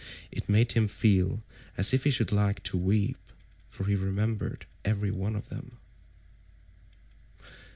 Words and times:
It 0.31 0.49
made 0.49 0.71
him 0.71 0.87
feel 0.87 1.43
as 1.77 1.93
if 1.93 2.05
he 2.05 2.09
should 2.09 2.31
like 2.31 2.63
to 2.63 2.75
weep, 2.75 3.19
for 3.67 3.83
he 3.85 3.93
remembered 3.95 4.65
every 4.83 5.11
one 5.11 5.35
of 5.35 5.49
them. 5.49 5.77